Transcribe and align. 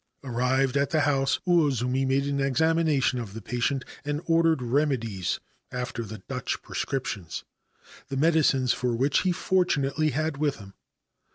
Arrived 0.23 0.77
at 0.77 0.89
the 0.89 1.01
house, 1.01 1.39
Uozumi 1.47 2.07
made 2.07 2.25
an 2.25 2.39
examination 2.39 3.19
of 3.19 3.35
the 3.35 3.39
patient 3.41 3.85
and 4.03 4.19
ordered 4.25 4.63
remedies 4.63 5.39
after 5.71 6.01
the 6.03 6.23
Dutch 6.27 6.63
prescriptions, 6.63 7.43
the 8.07 8.17
medicines 8.17 8.73
for 8.73 8.95
which 8.95 9.19
he 9.19 9.31
fortunately 9.31 10.09
had 10.09 10.37
with 10.37 10.55
him. 10.55 10.73